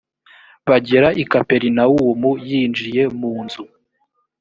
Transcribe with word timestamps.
bagera 0.69 1.09
i 1.21 1.23
kaperinawumu 1.31 2.31
yinjiye 2.47 3.01
mu 3.19 3.33
nzu 3.43 3.63